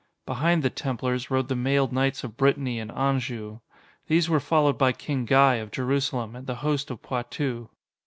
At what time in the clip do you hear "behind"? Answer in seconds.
0.25-0.63